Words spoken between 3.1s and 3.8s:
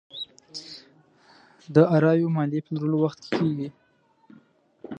کې کېږي.